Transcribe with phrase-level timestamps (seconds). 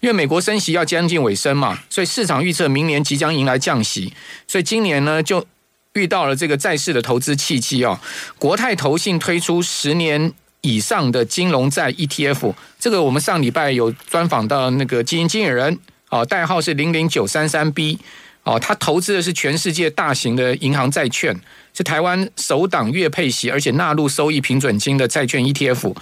[0.00, 4.12] 因为美国升息要将近尾声嘛，所以市场预测明年即将迎来降息，
[4.48, 5.46] 所以今年呢就
[5.92, 8.00] 遇到了这个债市的投资契机哦。
[8.38, 10.32] 国泰投信推出十年
[10.62, 15.78] 以上的金融债 ETF，这个我们上礼拜有专访到那个基金经理人
[16.08, 17.98] 哦，代号是零零九三三 B
[18.44, 21.38] 哦，他投资的是全世界大型的银行债券，
[21.74, 25.94] 是台湾首档月配息而且纳入收益平准金的债券 ETF。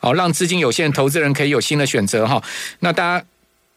[0.00, 2.42] 好，让资金有限的投资人可以有新的选择哈。
[2.80, 3.24] 那大家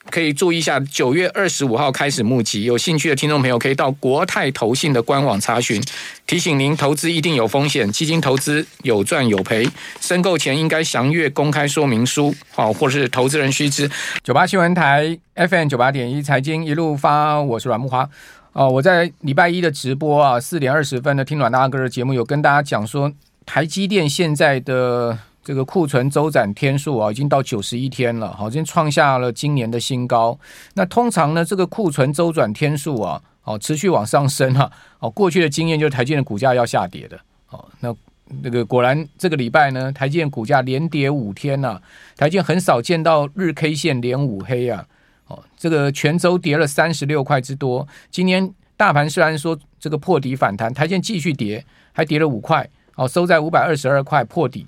[0.09, 5.81] 可以注意一下，九月二十五号开始募集，有兴趣的听众朋友可以到国泰投信的官网查询。
[6.25, 9.67] 提醒您，投资一定有风险，基金投资有赚有赔，
[10.01, 13.89] 申购前应该详阅公开说明书，好，或是投资人须知。
[14.23, 18.09] 九八新闻台 FM 九八点一财经一路发，我是阮木华。
[18.53, 23.11] 哦，我在礼拜一的直播啊，四点二十分的听阮大哥的节目，有跟大家讲说，
[23.45, 25.19] 台积电现在的。
[25.47, 30.37] 这个库存周转天数啊，已经到九十一天了，好，已经创下了今年的新高。
[30.73, 37.17] 那通常呢，这个库存周转天数啊，哦，持续往上升哈，哦，过去的经验就是台积电的股价要下跌的，
[37.49, 37.95] 哦，那
[38.41, 41.79] 那个果然这个礼拜呢，台积电股价连跌五天呐，
[42.17, 44.85] 台积电很少见到日 K 线连五黑啊，
[45.27, 47.87] 哦，这个全周跌了三十六块之多。
[48.11, 54.67] 今年大盘虽然说这个破底反弹，台积电继续跌，还跌了五块，哦，收在五百二十二块破底。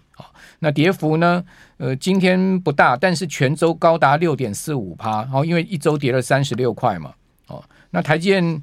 [0.60, 1.44] 那跌幅呢？
[1.78, 5.26] 呃，今天不大，但是全周高达六点四五趴。
[5.26, 7.14] 好，因为一周跌了三十六块嘛。
[7.48, 8.62] 哦，那台建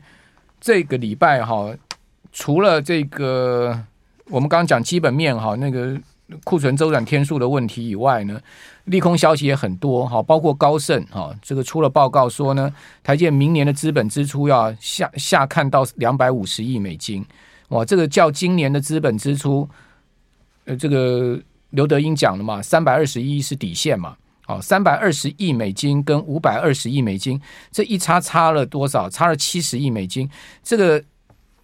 [0.61, 1.75] 这个礼拜哈，
[2.33, 3.83] 除了这个
[4.29, 5.98] 我们刚刚讲基本面哈，那个
[6.45, 8.39] 库存周转天数的问题以外呢，
[8.85, 10.07] 利空消息也很多。
[10.07, 12.70] 哈，包括高盛哈，这个出了报告说呢，
[13.03, 17.25] 台建明年的资本支出要下下看到两百五十亿美金。
[17.69, 19.69] 哇，这个较今年的资本支出，
[20.67, 21.41] 呃，这个。
[21.70, 27.39] 刘德英讲了嘛，三百二十亿是底线嘛，哦，三百二十亿美金跟五百二十亿美金，
[27.73, 29.11] 这一差差了多少？
[29.11, 30.31] 差了七十亿美金，
[30.62, 31.03] 这个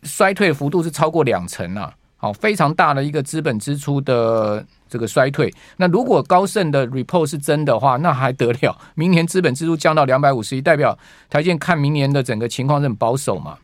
[0.03, 5.51] 衰退幅度是超过两成啊，好，非常大的一个资本支出的这个衰退。
[5.77, 8.77] 那如果高盛的 report 是真的话，那还得了？
[8.95, 10.99] 明年资本支出降到两百五十亿，代表
[11.31, 13.57] 台建看明年的整个情况是很保守嘛？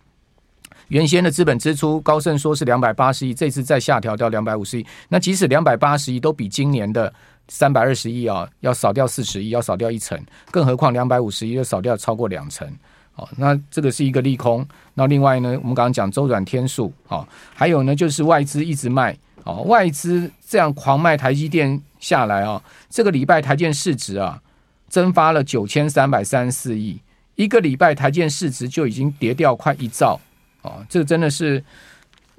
[0.88, 4.87] 原先的资本支出，高盛说是两百八十亿，这次再下调到两百五十亿。
[5.09, 7.12] 那即使两百八十亿都比今年的
[7.49, 10.19] 三百二十亿啊，要少掉四十亿，要少掉一成。
[10.50, 12.66] 更何况两百五十亿要少掉超过两成。
[13.12, 14.66] 好，那这个是一个利空。
[14.94, 24.41] 那另外呢，我们刚刚讲周转天数，好，还有呢就是外资一直卖，好，外资这样狂卖台积电下来啊，这个礼拜台建市值啊
[24.88, 26.99] 蒸发了九千三百三十四亿，
[27.34, 30.19] 一个礼拜台建市值就已经跌掉快一兆。
[30.62, 31.62] 哦，这真的是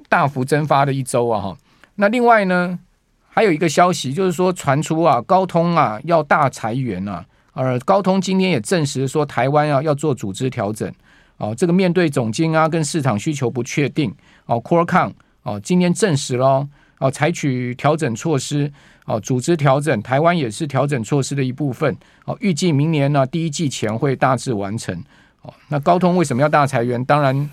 [0.10, 1.42] 大幅蒸发的一周啊！
[1.42, 1.58] 哈，
[1.96, 2.78] 那另外呢，
[3.30, 10.92] 还有一个消息，就是说传出啊，高通啊要大裁员啊，而高通今天也证实说，台湾啊要做组织调整。
[11.38, 14.14] 哦，这个面对总经啊跟市场需求不确定，
[14.46, 15.14] 哦，CoreCon
[15.44, 18.70] 哦今天证实喽哦，采取调整措施，
[19.06, 21.96] 哦，组织调整，台湾也是调整措施的一部分。
[22.26, 24.94] 哦，预计明年呢第一季前会大致完成。
[25.44, 27.06] 哦，那高通为什么要大裁员？
[27.06, 27.50] 当然。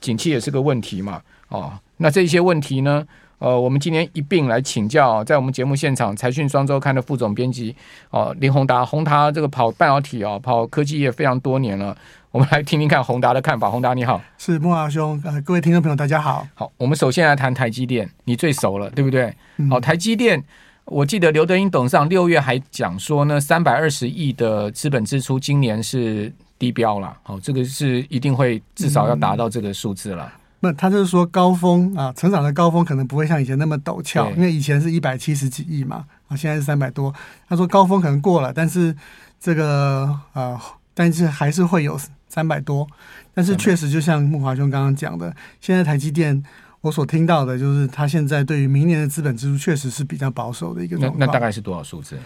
[0.00, 3.06] 景气也是个问题嘛，哦，那这些问题呢，
[3.38, 7.74] 呃，我们今天一并来请教，在我们节目现场，财讯双周刊的副总编辑
[8.10, 11.96] 哦，林宏达，宏达这个跑半导体啊，跑科技业非常多年了，
[12.30, 13.70] 我们来听听看宏达的看法。
[13.70, 16.46] 宏达你好，是慕驊兄，呃，各位听众朋友大家好。
[16.54, 19.34] 好，我们首先来谈台积电，你最熟了，对不对？
[19.68, 20.42] 好，台积电，
[20.84, 26.32] 我记得刘德英董事长六月还讲说呢，三百二十亿的资本支出，今年是。
[26.58, 30.32] 低标了，好，这个是一定会至少要达到这个数字了。
[30.60, 37.14] 那、嗯、他就是说高峰啊，成长的高峰可能不会像以前那么陡峭，因为以前是一百七十几亿嘛，啊，现在是三百多。
[37.48, 38.92] 他说高峰可能过了，但是
[39.38, 40.60] 这个呃，
[40.94, 41.96] 但是还是会有
[42.28, 42.84] 三百多。
[43.32, 46.42] 但是确实就像木华兄刚刚讲的，现在台积电
[46.80, 51.20] 我所听到的就是他现在对于明年的资本支出确实是比较保守的一个状况。
[51.20, 52.18] 那那大概是多少数字？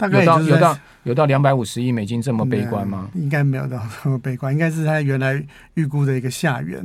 [0.00, 3.10] 大概有到有到有到两百五十亿美金这么悲观吗？
[3.14, 5.44] 应该没有到这么悲观，应该是他原来
[5.74, 6.82] 预估的一个下缘。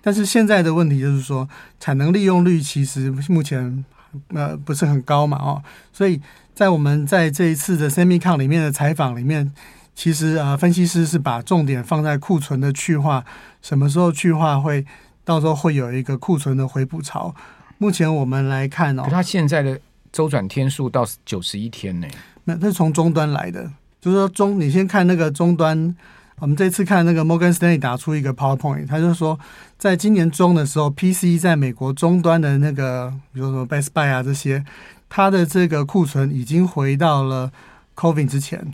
[0.00, 3.84] 但是现在的问题就是说，产能利用率其实目前
[4.28, 5.62] 呃不是很高嘛，哦，
[5.92, 6.20] 所以
[6.52, 9.52] 在我们在这一次的 Semicon 里面的采访里面，
[9.94, 13.24] 其实啊、呃，分析师是把重点放在库存的去化，
[13.62, 14.84] 什么时候去化会
[15.24, 17.34] 到时候会有一个库存的回补潮。
[17.78, 19.78] 目前我们来看哦，它现在的
[20.10, 22.08] 周转天数到九十一天呢。
[22.48, 25.94] 那那是从终端来的，就是说中，你先看那个终端。
[26.40, 29.38] 我们这次看那个 Morgan Stanley 打出一个 PowerPoint，他就说，
[29.76, 34.64] 在今年中的时候，PC 在美国终端的那个，比如说 Best Buy 啊这些，
[35.10, 37.50] 它的这个库存已经回到了
[37.96, 38.72] COVID 之前。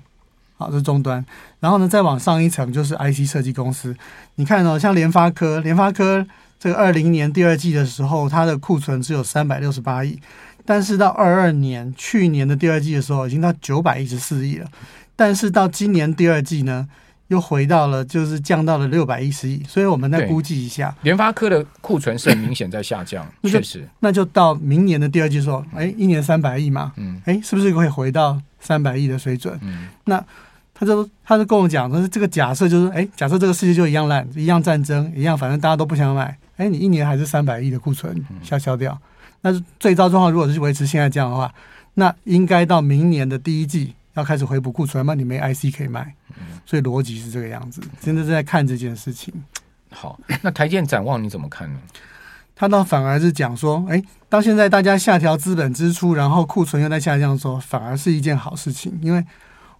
[0.58, 1.24] 好，这是终端。
[1.60, 3.96] 然后呢，再往上一层就是 IC 设计公司。
[4.34, 6.26] 你看哦，像联发科，联发科
[6.60, 10.20] 这个二零年第二季的时候，它的库存只有三百六十八亿，
[10.64, 14.66] 但是到二二年去年的第二季的时候，已经到九百一十四亿了。
[15.16, 16.88] 但是到今年第二季呢，
[17.28, 19.62] 又回到了，就是降到了六百一十亿。
[19.68, 23.88] 所以我们再估计一下，联发科的库存是很明显在下降， 确实。
[24.00, 29.58] 那就到明年的第二季说，哎，一年三百亿嘛，嗯，哎，是不是可以回到三百亿的水准？
[29.62, 30.24] 嗯，那
[30.74, 39.00] 他就他就跟我讲，说这个假设就是，哎，假设这个世界就一样烂，一样战争，一样，反正大家都不想买，哎，你一年还是三百亿的库存消消掉。
[39.44, 41.52] 那最糟状况，如果是维持现在这样的话，
[41.92, 43.94] 那应该到明年的第一季。
[44.14, 45.12] 要开始回补库存嘛？
[45.12, 46.14] 你没 IC 可以卖，
[46.64, 47.82] 所以逻辑是这个样子。
[48.00, 49.34] 现在是在看这件事情。
[49.90, 51.80] 好，那台建展望你怎么看呢？
[52.54, 59.24] 他倒反而是讲说，哎，到现在大家下调资本支出，然后库存又在下降，的时候反而是一件好事情，因为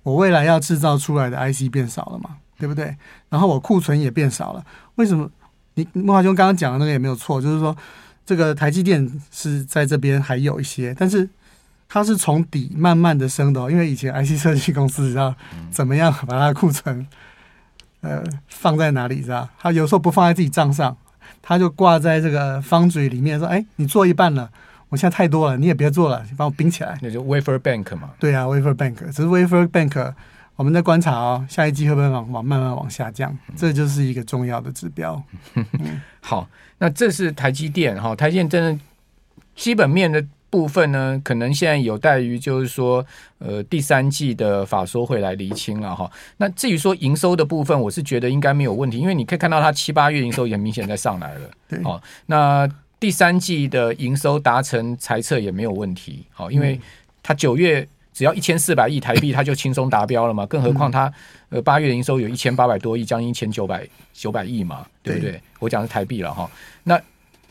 [0.02, 2.96] 我未来要制造出来的 IC 变少了嘛，对不对？
[3.28, 4.64] 然后我库存也变少了，
[4.96, 5.30] 为什么？
[5.74, 7.76] 你莫华兄刚刚讲的那个也没有错，就是说
[8.26, 11.28] 这个台积电是在这边还有一些，但是。
[11.86, 15.32] 它是从底慢慢的升的哦，因为以前 IC 设计公司知道
[15.70, 17.06] 怎么样把它的库存
[18.00, 19.48] 呃放在哪里，知道？
[19.60, 20.96] 他有时候不放在自己账上，
[21.40, 24.50] 他就挂在这个 foundry 里面说：“哎，你做一半了，
[24.88, 28.10] 我现在太多了，你也别做了，你帮我冰起来。”那就 wafer bank 嘛。
[28.18, 30.12] 对啊，wafer bank，只是 wafer bank，
[30.56, 33.36] 我们在观察哦，下一季会不会往往慢慢往下降？
[33.56, 35.22] 这就是一个重要的指标。
[35.54, 36.48] 嗯、 好，
[36.78, 38.82] 那这是台积电哈，台积电真的
[39.54, 40.24] 基本面的。
[40.50, 43.04] 部分呢，可能现在有待于就是说，
[43.38, 46.08] 呃，第三季的法说会来厘清了哈。
[46.36, 51.50] 那至于说营收的部分，我是觉得应该没有问题，因为你可以看到它七八月营收也明显在上来了。
[51.66, 56.24] 对，好，那第三季的营收达成财测也没有问题。
[56.30, 56.80] 好，因为
[57.20, 57.84] 它九月
[58.14, 60.46] 只要一千四百亿台币，它就轻松达标了嘛。
[60.46, 61.12] 更何况它
[61.50, 65.38] 呃八月营收有一千八百多亿，将近一千九百九百亿嘛，对不对？
[65.58, 66.48] 我讲是台币了哈。
[66.84, 66.98] 那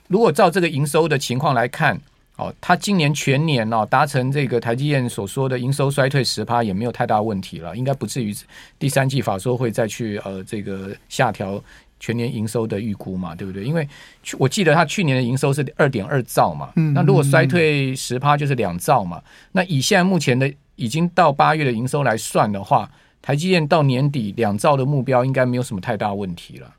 [0.07, 2.00] 如果照这个营收的情况来看，
[2.38, 8.33] 哦，他今年全年哦达成这个台积电所说的营收衰退十趴也没有太大问题了，应该不至于
[8.80, 11.62] 第三季法说会再去呃这个下调
[12.03, 13.63] 全年营收的预估嘛，对不对？
[13.63, 13.88] 因为
[14.21, 19.21] 去我记得他去年的营收是二点二兆嘛，那如果衰退十趴就是两兆嘛，
[19.53, 22.91] 那以现在目前的已经到八月的营收来算的话，
[23.21, 26.69] 台积电到年底两兆的目标应该没有什么太大问题了。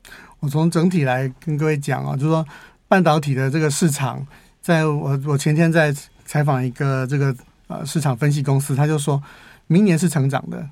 [0.41, 2.45] 我从整体来跟各位讲啊，就是说
[2.87, 4.23] 半导体的这个市场。
[4.61, 5.91] 在我我前天在
[6.23, 7.35] 采访一个这个
[7.67, 9.21] 呃市场分析公司，他就说
[9.65, 10.67] 明年是成长的，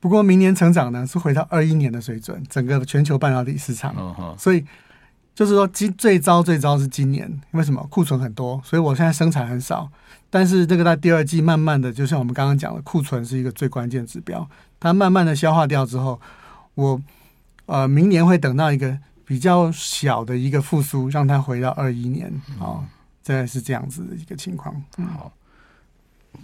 [0.00, 4.64] 不过明年成长呢是回到二一年的水准，整个全球半导体市场，所以
[5.34, 9.90] 就是说今最糟最糟是今年，为什么库存很多，所以我现在生产很少，
[10.30, 14.48] 但是这个在第二季慢慢的，就像我们刚刚讲的，库存是一个最关键指标，
[14.78, 16.20] 它慢慢的消化掉之后，
[16.74, 17.00] 我
[17.66, 22.32] 呃明年会等到一个比较小的一个复苏，让它回到二一年。
[22.60, 22.84] 啊。
[23.26, 24.72] 现在是这样子的一个情况。
[24.98, 25.32] 嗯，好，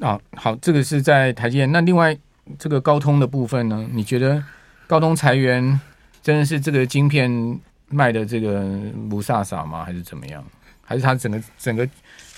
[0.01, 1.71] 啊，好，这个是在台积电。
[1.71, 2.19] 那另外
[2.59, 3.87] 这个高通的部分呢？
[3.93, 4.43] 你觉得
[4.87, 5.81] 高通裁员
[6.23, 8.61] 真的是这个晶片卖的这个
[9.09, 9.85] 不飒飒吗？
[9.85, 10.44] 还是怎么样？
[10.81, 11.89] 还是它整个整个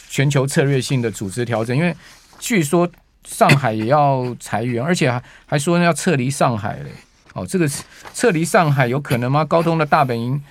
[0.08, 1.76] 全球策略性的组织调整？
[1.76, 1.94] 因为
[2.38, 2.88] 据说
[3.24, 6.90] 上海也要裁员，而且还还说要撤离上海嘞。
[7.32, 7.68] 哦，这个
[8.12, 9.44] 撤离上海有可能吗？
[9.44, 10.42] 高通的大本营。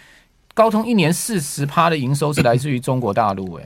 [0.55, 3.63] 高通一年四十趴的营收是来自于中国大陆，哎，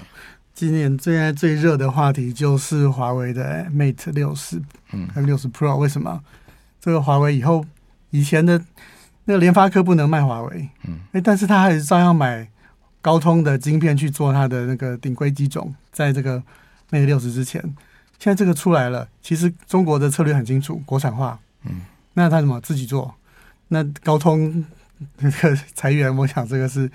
[0.58, 4.60] 今年最爱最热的话题就是华为的 Mate 六十，
[4.92, 6.20] 嗯，六十 Pro，为什么？
[6.82, 7.64] 这个华为以后
[8.10, 8.60] 以前的
[9.26, 12.50] 那个联发科不能卖华为，嗯，哎，但是他还是照样买
[13.04, 16.42] 高通的晶片去做他的那个顶规机种，在这个
[16.90, 17.62] Mate 六十之前，
[18.18, 21.82] 现在这个出来了，其实中国的策略很清楚，国产化，嗯，
[22.16, 23.14] 那他怎么自己做？
[23.68, 24.66] 那高通。
[25.20, 26.90] 那个 裁员，我想这个是，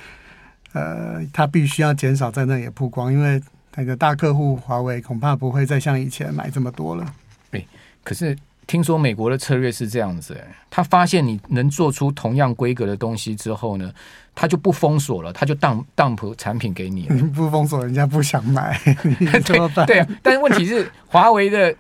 [0.72, 3.40] 呃，他必须要减少在那里曝光，因为
[3.74, 7.14] 那个大客户华为恐怕不会再像以前买这么多了。
[7.50, 7.66] 对，
[8.02, 8.36] 可是
[8.66, 13.92] 听说美国的策略是这样子，哎，他发现你能做出同样规格的东西之后呢，
[14.34, 17.06] 他就不封锁了，他就当当铺产品给你。
[17.10, 18.80] 你不封锁，人家不想买，
[19.20, 19.86] 你 怎么办？
[19.86, 21.74] 对啊，但是问题是，华为的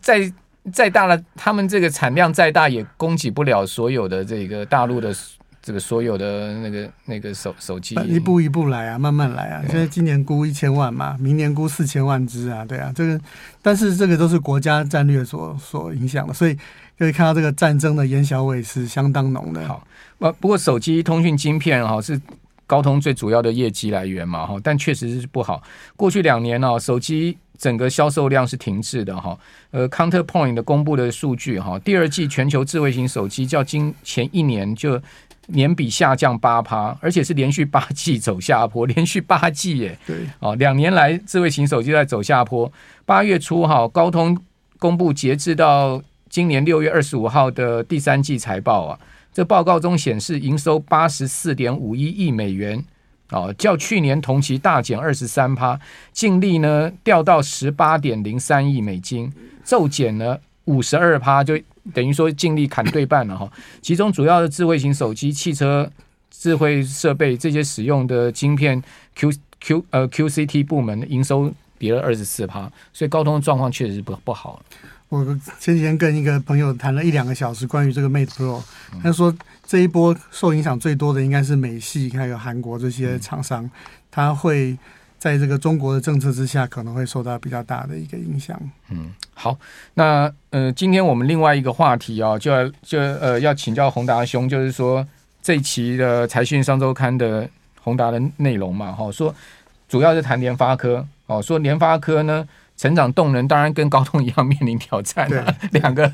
[0.00, 0.32] 再
[0.72, 5.14] 再大了，他们这个产量再大，也供给不了所有的这个大陆的。
[5.68, 9.62] 这个所有的那个那个手手机，一步一步来啊，慢慢来啊。
[9.68, 12.90] 现在今年估一千万嘛，明年估四千万只啊，对啊。
[12.96, 13.20] 这个，
[13.60, 16.56] 但是这个都是国家战略所所影响的，所以
[16.96, 19.68] 可以看到这个战争的烟硝味是相当浓的。
[19.68, 22.18] 好，不不过手机通讯晶片哈是
[22.66, 25.62] 高通最主要的业绩来源嘛，哈，但确实是不好。
[25.96, 29.38] 过去两年呢，手机整个销售量是停滞的，哈。
[29.70, 34.98] 呃，Counterpoint 的公布的数据，哈，第二季全球智慧型手机较今前一年就
[35.48, 39.98] 年比下降八趴，而且是连续八季走下坡，连续八季耶。
[40.06, 42.70] 对，哦，两年来智慧型手机在走下坡。
[43.04, 44.38] 八月初，哈，高通
[44.78, 48.98] 公布截至到今年六月二十五号的第三季财报啊。
[49.32, 52.84] 这报告中显示，营收八十四点五一亿美元，
[53.30, 55.78] 哦，较去年同期大减二十三趴，
[56.12, 59.32] 净利呢掉到十八点零三亿美金，
[59.64, 61.58] 骤减了五十二趴，就
[61.94, 63.50] 等于说尽力砍对半了哈。
[63.80, 65.90] 其中主要的智慧型手机、汽车、
[66.30, 68.82] 智慧设备这些使用的晶片
[69.14, 74.62] Q Q 呃 QCT 部门的营收跌了二十四趴，所以高通的状况确实是不不好。
[75.08, 75.24] 我
[75.58, 78.62] 前几天跟一个朋友谈了一两个小时关于这个 Mate Pro，
[79.02, 79.34] 他说
[79.66, 83.68] 这一波受影响最多的应该是美系还有韩国这些厂商，
[84.10, 84.76] 他会
[85.18, 88.58] 在这个中国的政策之下可能会受到比较大的一个影响。
[88.90, 89.56] 嗯，好，
[89.94, 95.06] 那呃，今天我们另外一个话题啊，就要就呃要请教宏达兄，就是说
[95.42, 97.48] 这一期的财讯商周刊的
[97.82, 99.34] 宏达的内容嘛，哈，说
[99.88, 102.46] 主要是谈联发科，哦，说联发科呢。
[102.78, 106.12] 成长动能当然跟高通一样面临挑战了， 两个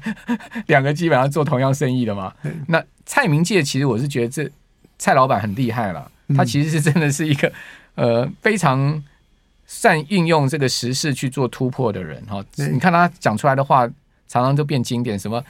[0.64, 2.32] 两个基本上做同样生意的嘛。
[2.68, 4.50] 那蔡明介其实我是觉得这
[4.98, 7.52] 蔡老板很厉害了，他其实是真的是一个
[7.94, 9.02] 呃非常
[9.66, 12.44] 善运用这个时事去做突破的人哈。
[12.56, 13.86] 你看他讲出来的话，
[14.28, 15.42] 常常都变经典，什么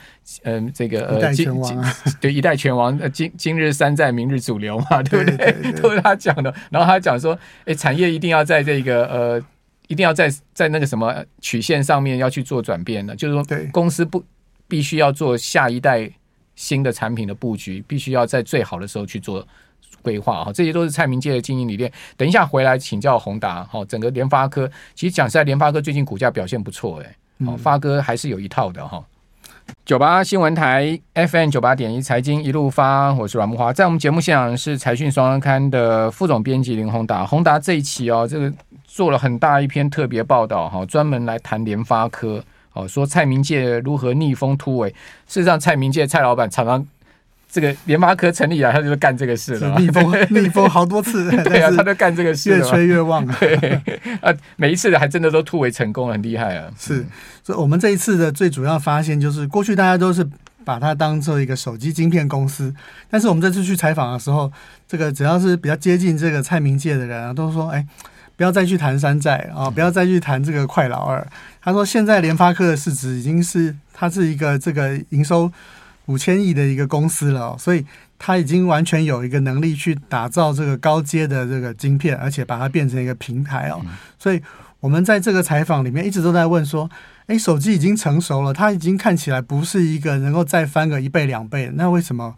[0.43, 1.49] 嗯、呃、这个呃今
[2.21, 5.71] 对一代拳王，呃今今日山寨，明日主流嘛， 对不对？
[5.81, 6.53] 都是他讲的。
[6.69, 9.41] 然后他讲说，哎，产业一定要在这个呃。
[9.87, 14.25] 一定要在在那个什么曲线上面要去做转变的，就是说，公司不
[14.67, 16.09] 必须要做下一代
[16.55, 19.47] 新的产品的布局，必须要在最好的时候去做
[20.01, 20.51] 规划哈。
[20.53, 21.91] 这些都是蔡明介的经营理念。
[22.17, 29.03] 等一下回来请教宏达哈，整个联发科其实讲实在，联发科最近股价表现不错哎，哦，发哥还是有一套的哈。
[29.83, 37.25] 九八新闻台 FM 九八点一财经一路发，我是阮木华，在我们节目现场是财讯双周刊的副总编辑林宏达。
[37.25, 38.53] 宏达这一期哦，这个。
[38.87, 44.87] 做了很大一篇特别报道哈，专门来谈联发科，哦，说蔡明介如何逆风突围。
[45.27, 46.87] 事实上，蔡明介蔡老板常常
[47.49, 53.35] 这个联发科成立以来，他就是干这个事了，逆风逆风好多次， 对啊，他就干这个事，越吹越旺啊。
[53.39, 53.81] 对
[54.21, 56.69] 啊，每一次还真的都突围成功，很厉害啊。
[56.77, 57.05] 是，
[57.43, 60.27] 所以我们这一次的最主要发现就是，过去大家都是
[60.63, 62.73] 把它当做一个手机晶片公司，
[63.09, 64.51] 但是我们这次去采访的时候，
[64.87, 67.85] 这个只要是比较接近这个蔡明界的人啊，都说，哎。
[68.37, 69.69] 不要再去谈山寨啊！
[69.69, 71.25] 不要再去谈这个快老二。
[71.61, 75.49] 他说，现在联发科的市值已经是它是一个这个营收
[76.05, 77.85] 五千亿的一个公司了，所以
[78.17, 83.81] 它已经完全有一个能力去打造这个高阶的这个晶片，而且把它变成一个平台哦。
[84.19, 84.41] 所以
[84.79, 86.89] 我们在这个采访里面一直都在问说：
[87.27, 92.35] 诶，手机已经成熟了，它已经看起来不是一个能够再翻个一倍两倍，那为什么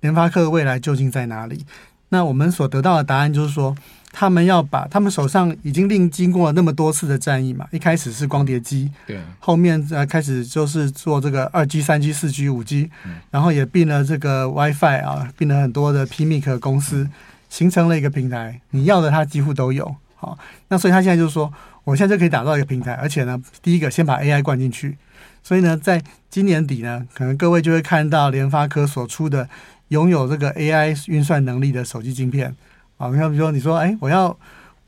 [0.00, 1.64] 联发科的未来究竟在哪里？
[2.08, 3.76] 那我们所得到的答案就是说。
[4.12, 12.90] 他们要把他们手上已经另经过了那么多次的战役嘛，一开始是光碟机，对，后面呃开始就是做这个二 G、三 G、四 G、五 G，
[13.30, 17.08] 然后也并了这个 WiFi 啊，并了很多的 PMIC 公司，
[17.48, 18.60] 形成了一个平台。
[18.70, 20.36] 你要的它几乎都有，好，
[20.68, 21.52] 那所以他现在就是说，
[21.84, 24.98] 我现在就可以打造一个平台，而且呢，第一个先把 AI 灌进去，
[25.42, 29.48] 所以呢，在今年底呢，可能各位就会看到联发科所出的
[29.88, 32.56] 拥有这个 AI 运算能力的手机晶片。
[33.00, 34.36] 啊，你比如说，你说，哎，我要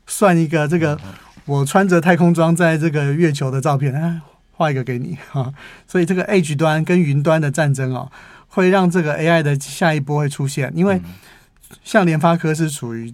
[0.05, 0.95] 算一个这个，
[1.45, 5.51] 我穿着太空装在这个月球的照片，啊，画一个给你哈。
[5.87, 8.11] 所以这个 Edge 端跟云端的战争哦，
[8.49, 10.71] 会让这个 AI 的下一波会出现。
[10.75, 11.01] 因为
[11.83, 13.11] 像联发科是属于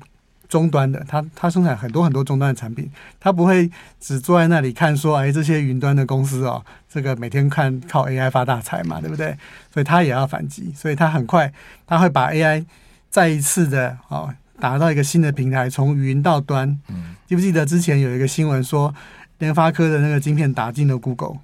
[0.50, 2.92] 终端的，它它生产很多很多终端的产品，
[3.22, 9.38] 它不会只坐在那里看说，哎，这些云端的公司哦，这个每天看靠 AI 发大财嘛，对不对？
[9.74, 11.54] 所以它也要反击，所以它很快
[11.88, 12.66] 它会把 AI
[13.10, 14.34] 再一次的哦。
[14.60, 16.68] 打造一个新的平台，从云到端。
[16.90, 18.94] 嗯，记不记得之前有一个新闻说，
[19.38, 21.38] 联发科的那个晶片打进了 Google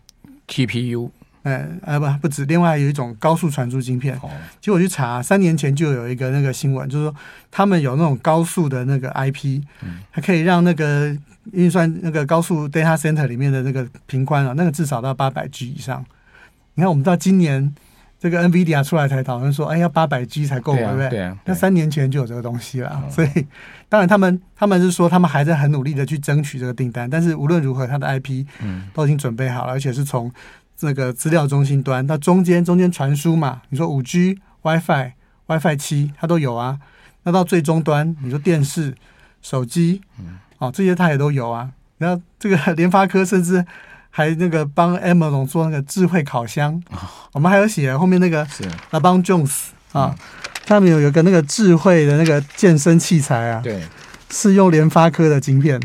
[0.47, 1.09] TPU？
[1.43, 4.15] 哎，呃，不，不止，另外有一种高速传输晶片。
[4.17, 4.29] 哦，
[4.59, 7.15] 其实我去查，三年前就有一个那个新闻，就是说
[7.51, 11.15] 他们有那种高速的那个 IP，嗯，还可以让那个
[11.51, 16.03] 运算那个高速 data center 里面的那个频宽啊，那个至少到八百 G 以上。
[16.73, 17.73] 你看，我们到今年。
[18.19, 21.09] 这个 NVIDIA 出来才讨论说，哎，要八百 G 才够，对不对？
[21.09, 21.37] 对啊。
[21.45, 23.47] 那三年前就有这个东西了，所以
[23.87, 28.45] 当然他们他们是说他们还在很努力的去争取这个订单，但是无论如何，他的 IP
[28.93, 30.31] 都已经准备好了，而且是从
[30.75, 33.61] 这个资料中心端到中间中间传输嘛。
[33.69, 35.11] 你说五 G、WiFi、
[35.47, 36.79] WiFi 七，它都有啊。
[37.23, 38.95] 那到最终端，你说电视、
[39.41, 40.01] 手机，
[40.57, 41.71] 哦，这些它也都有啊。
[41.97, 43.65] 然后这个联发科甚至
[44.15, 46.81] 还那个帮 Amazon 做那个智慧烤箱，
[47.33, 48.45] 我们还有写后面那个
[48.91, 49.51] LeBron Jones
[49.91, 50.15] 啊，
[50.65, 53.83] 他们有有个那个智慧的那个健身器材啊，对，
[54.29, 55.81] 是用联发科的晶片，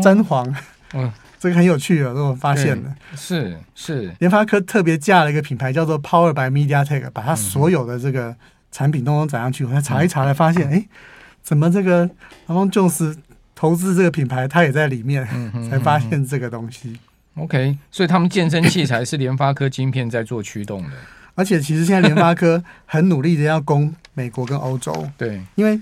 [0.00, 0.54] 詹皇，
[0.92, 1.12] 嗯。
[1.38, 8.34] 这个很有趣的，这我发现了，是是，联发科特别架了一个品牌叫做 Power by MediaTek，把它所有的这个
[8.72, 9.62] 产品都能载上去。
[9.66, 10.82] 我才查一查，才发现，哎，
[11.42, 12.08] 怎么这个
[12.46, 13.14] 然后就是
[13.54, 15.28] 投资这个品牌，它也在里面，
[15.70, 16.98] 才发现这个东西。
[17.36, 20.90] OK，所以他们健身器材是联发科晶片在做驱动的，
[21.34, 25.80] 而且其实现在联发科 很努力的要攻美国跟欧洲，对，因为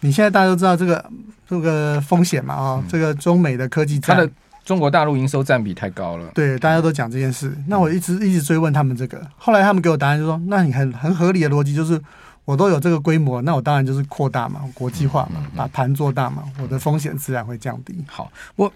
[0.00, 1.10] 你现在大家都知道这个
[1.48, 4.30] 这个风险嘛，啊、哦，这个中美的科技它的。
[4.64, 7.54] 中国大陆营收占比太高了，对，大家都讲这件事。
[7.68, 12.00] 那我一直一直追问他们这个，后来他们给我答案，就说：那你很很合理的逻辑就是，
[12.46, 17.94] 我都有这个规模，那我当然就是扩大嘛，国际化嘛，把盘做大嘛，我的风险自然会降低。
[18.06, 18.72] 好，我。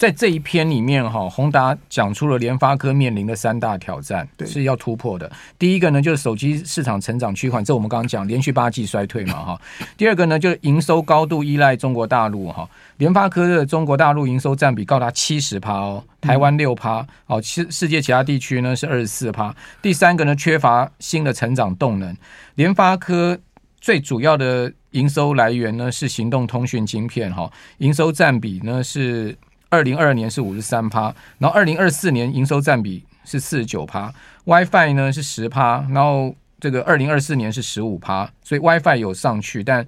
[0.00, 5.30] 在这一篇里面，哈，宏达讲出了联发科面临的三大挑战，是要突破的。
[5.58, 9.60] 第一个呢，就是手机市场成长趋缓，这我们刚刚讲，连续八季衰退嘛，哈。
[9.98, 12.66] 第二个呢，就是营收高度依赖中国大陆，哈。
[12.96, 19.54] 联发科的中国大陆营收占比高达七十趴哦，台湾六趴，哦，其世界其他地区呢是二十四趴。
[19.82, 22.16] 第三个呢，缺乏新的成长动能。
[22.54, 23.38] 联发科
[23.82, 29.36] 最主要的营收来源呢是行动通讯晶片，哈，营收占比呢是。
[29.70, 34.12] 二零二二年是五十三趴，然后二零二四年营收占比是四十九趴
[34.44, 39.86] ，WiFi 呢是十趴，然后这个二零二四年是十五趴，所以 WiFi 有上去，但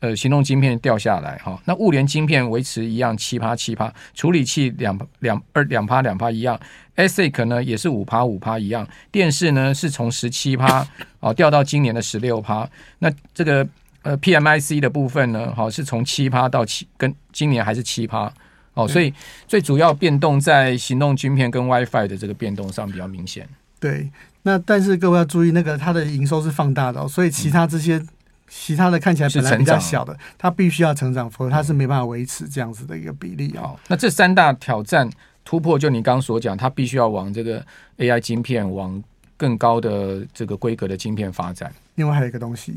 [0.00, 1.56] 呃行动晶片掉下来哈。
[1.64, 6.58] 那物联晶片维持一样七趴七趴，处理器两两二两趴两趴一样
[6.96, 10.84] ，ASIC 呢也是五趴五趴一样，电视呢是从十七趴
[11.20, 13.64] 哦掉到今年的十六趴，那这个
[14.02, 18.32] 呃 PMIC 的部分呢，好是从七趴到七，跟今年还是七趴。
[18.74, 19.12] 哦，所以
[19.46, 23.46] 最主要变动在行动晶片跟 WiFi 的这个变动上比较明显。
[23.78, 24.10] 对，
[24.42, 28.08] 那但是各位要注意，那个它的营收是放大的哦，所以其他这些、嗯、
[28.48, 33.78] 其他的看起来本来比较小的，它必须要成长，否则它是没办法维持这样子的一个比例哦。
[33.88, 35.10] 那这三大挑战
[35.44, 37.62] 突破，就你刚刚所讲，它必须要往这个
[37.98, 39.02] AI 晶片，往
[39.36, 41.70] 更高的这个规格的晶片发展。
[41.96, 42.72] 另外还有一个东西，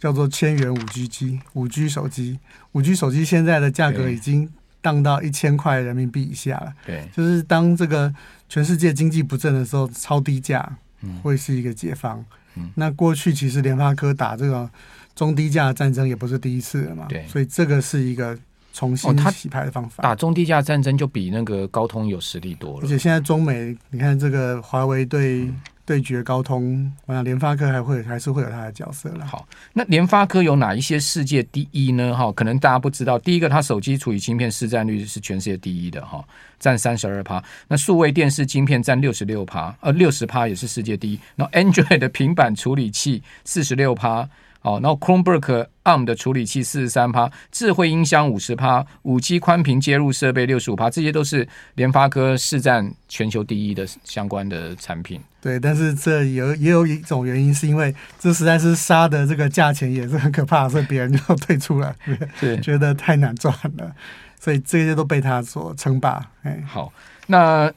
[0.00, 2.38] 叫做千元五 G 机、五 G 手机。
[2.72, 4.50] 五 G 手机现在的价格已经。
[4.86, 8.14] 降到一千块人民币以下了，对，就是当这个
[8.48, 10.78] 全世界经济不振的时候，超低价
[11.24, 12.24] 会是一个解放。
[12.54, 14.70] 嗯，那过去其实联发科打这个
[15.16, 18.38] 中低价战争也不是第一次了嘛，对，所以这个是一个
[18.72, 20.04] 重新洗牌的方法。
[20.04, 25.50] 打中低价战争就比那个高通有实力多了，而且现在中美，你看这个华为对。
[25.86, 29.24] 对决高通，我想联发科还会还是会有它的角色了。
[29.24, 32.12] 好，那联发科有哪一些世界第一呢？
[32.12, 33.16] 哈，可能大家不知道。
[33.20, 36.22] 第一个，它手机处理晶片市占率是全世界第一的，哈，
[36.58, 37.42] 占三十二趴。
[37.68, 41.20] 那数位电视晶片占六十六趴，呃，六十趴也是世界第一。
[41.36, 44.28] 那 Android 的平板处理器四十六趴。
[44.66, 55.20] 好，然后 Chromebook ARM 的处理器四十三趴，智慧音箱五十趴，五 G 宽频接入设备六十五趴，这些都是联发科市占全球第一的相关的产品。
[55.40, 61.94] 对，但是这有也有一种原因，是因为这实在是杀的这个价钱也是很可怕，所以别人就退出了，
[62.40, 63.94] 对，觉得太难赚了，
[64.40, 66.20] 所以这些都被他所称霸。
[66.42, 66.92] 哎，好，
[67.28, 67.72] 那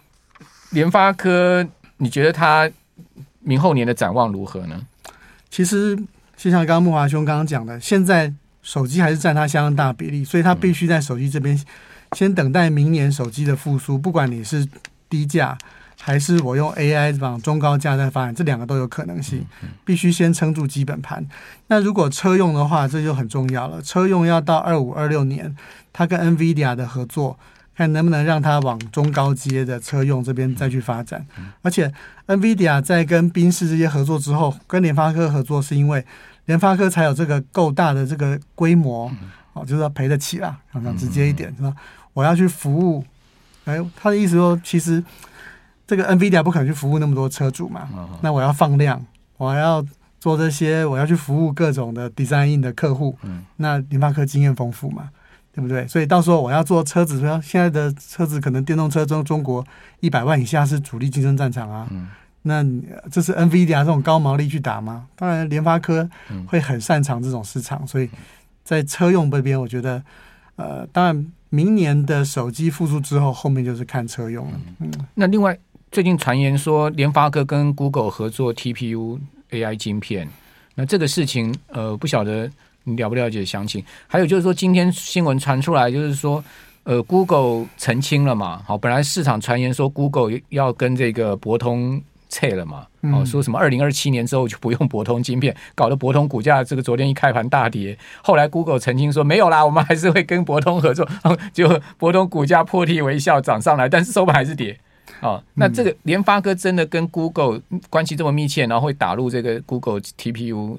[0.71, 1.63] 联发科，
[1.97, 2.67] 你觉得它
[3.41, 4.82] 明后年的展望如何呢？
[5.52, 5.95] 其实。
[6.39, 11.62] 就像刚刚木华兄刚刚讲的，现在手机还是占它相当大比例，所以它必须在手机这边
[12.13, 13.99] 先等待明年手机的复苏。
[13.99, 14.65] 不管你是
[15.10, 15.58] 低价，
[15.99, 19.45] 还是我用 AI 往中高价再发展，这两个都有可能性。
[19.84, 21.28] 必须先撑住基本盘。
[21.67, 23.82] 那如果车用的话，这就很重要了。
[23.82, 25.54] 车用要到二五二六年，
[25.91, 27.38] 它跟 NVIDIA 的合作。
[27.79, 31.25] 看能不能让它往中高阶的车用这边再去发展，
[31.61, 31.89] 而且
[32.27, 36.05] NVIDIA 在跟宾士这些合作之后，跟联发科合作是因为
[36.43, 39.09] 联发科才有这个够大的这个规模，
[39.53, 41.73] 哦，就是要赔得起啦，讲讲直接一点是吧？
[42.11, 43.01] 我要去服务，
[43.63, 45.01] 哎，他的意思说，其实
[45.87, 47.87] 这个 NVIDIA 不可能去服务那么多车主嘛，
[48.21, 49.01] 那我要放量，
[49.37, 49.81] 我要
[50.19, 53.17] 做这些，我要去服务各种的 design 的客户，
[53.55, 55.09] 那联发科经验丰富嘛。
[55.51, 55.88] 对不对？
[55.88, 59.65] 所以到时候我要做车子，说现在的车子可能电动车中中国
[59.99, 61.88] 一百万以下是主力竞争战场啊。
[61.91, 62.07] 嗯、
[62.43, 62.63] 那
[63.09, 65.07] 这是 NVIDIA 这种高毛利去打吗？
[65.15, 66.07] 当然，联发科
[66.47, 68.09] 会很擅长这种市场，所以
[68.63, 70.01] 在车用这边，我觉得
[70.55, 74.59] 呃，当然明年的手机复苏之后，后面就是看车用了。
[74.79, 75.57] 嗯，那另外
[75.91, 80.29] 最近传言说联发科跟 Google 合作 TPU AI 晶片，
[80.75, 82.49] 那这个事情呃不晓得。
[82.83, 83.83] 你了不了解详情？
[84.07, 86.43] 还有就是说，今天新闻传出来，就是说，
[86.83, 88.61] 呃，Google 澄清了嘛？
[88.65, 92.85] 好，本来市场传言说 Google 要跟这个博通拆了嘛？
[93.01, 97.97] 哦，说什么二零二七年之后就不用博通晶片，搞得博通股价这个昨天一开盘大跌。
[98.21, 101.07] 后来 Google 澄清说没有啦，我们还是会跟博通合作。
[101.53, 104.77] 就博通股价破涕为笑涨上来，但是收盘还是跌。
[105.21, 110.77] 哦，那这个联发科真的跟 Google 关系这么密切，然后会打入这个 Google TPU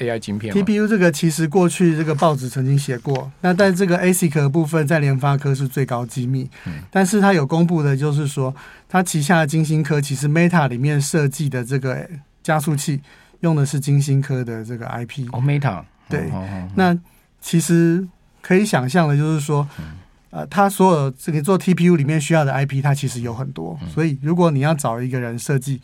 [0.00, 8.54] AI 晶片？TPU 这个其实过去这个报纸曾经写过，那但这个 ASIC 的部分在联发科是最高机密，嗯、但是它有公布的就是说，
[8.88, 12.08] 它旗下的晶心科其实 Meta 里面设计的这个
[12.42, 13.00] 加速器
[13.40, 15.28] 用的是晶心科的这个 IP。
[15.32, 16.98] 哦，Meta 对，哦哦哦、那
[17.40, 18.04] 其实
[18.42, 19.68] 可以想象的就是说。
[19.78, 19.84] 嗯
[20.32, 25.80] 呃，它所有这个做 TPU 里面需要的 IP，它其实有很多，所以如果你要找一个人设计，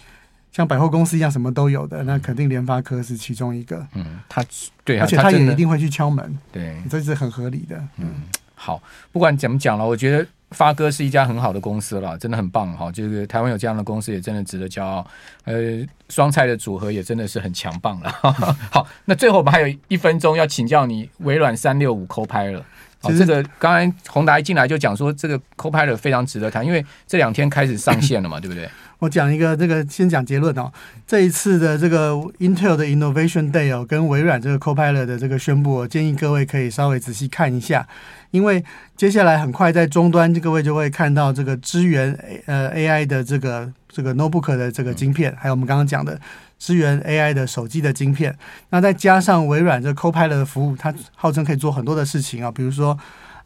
[0.56, 3.86] 像百货公司一样什么都有的，那肯定联发科是其中一个。
[3.92, 4.42] 嗯，他
[4.86, 7.78] 对，而且他也一定会去敲门，对，这是很合理的。
[7.98, 8.22] 嗯，
[8.54, 12.90] 好，不管怎么讲了，我觉得发哥是一家很好的公司了，真的很棒哈。
[12.90, 15.06] 就是台湾有这样的公司，也真的值得骄傲。
[15.44, 18.10] 呃，双菜的组合也真的是很强棒了。
[18.72, 22.62] 好，那最后我们还有一分钟要请教你，微软三六五 Copilot。
[23.06, 28.68] 哦，这个刚才宏达一进来就讲说，这个 Copilot 非常值得谈，因为这两天开始上线了嘛，对不对？
[28.98, 30.72] 我讲一个这个，先讲结论哦。
[31.06, 37.86] 这一次的这个 Intel 的 Innovation Day 哦，跟微软这个 Copilot 的这个宣布，我建议各位可以稍微仔细看一下，
[38.30, 38.64] 因为
[38.96, 46.18] 接下来很快在终端，各位就会看到这个支援呃 AI 的这个这个 Notebook 的这个晶片，还有我们刚刚讲的。
[46.58, 48.36] 支援 AI 的手机的晶片，
[48.70, 52.98] 那再加上微软这 Copilot 的服务，它号称可以做很多的事情啊，比如说，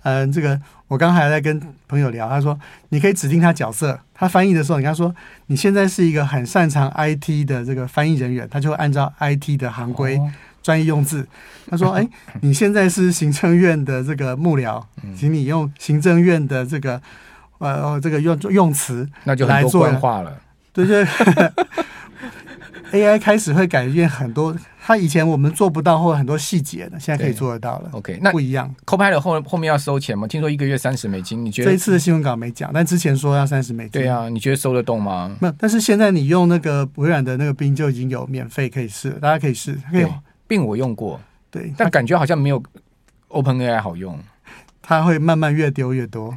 [0.02, 2.58] 嗯、呃，这个我刚还在跟朋友聊，他说
[2.90, 5.14] 你可以指定他角色，他翻译的时候，你跟他说
[5.46, 10.20] 你现在是一个很擅长 IT 的这个翻译人员，他就会按照 IT 的行规
[10.62, 11.26] 专业用字。
[11.68, 12.08] 他说， 哎，
[12.42, 14.82] 你现在是行政院的这个幕僚，
[15.16, 17.00] 请你用行政院的这个
[17.58, 20.40] 呃这个用用词，那就很多官话了，
[20.72, 21.04] 对对。
[22.92, 27.90] AI 开始会改变很多，它以前我们做不到或很多细节的，现在可以做得到了。
[27.92, 28.74] OK，那不一样。
[28.84, 30.26] Copilot 后后面要收钱吗？
[30.26, 31.70] 听说一个月三十美金，你觉得？
[31.70, 34.02] 这一次的新闻稿没讲，但之前说要三十美金。
[34.02, 35.36] 对啊，你觉得收得动吗？
[35.40, 39.78] 没有，但是现在你用那个微软的那个冰就已经有免费可以试，大家可以试。
[39.90, 40.06] 可以。
[40.48, 42.60] 并我用过，对，但感觉好像没有
[43.28, 44.18] OpenAI 好用。
[44.82, 46.36] 它会慢慢越丢越多。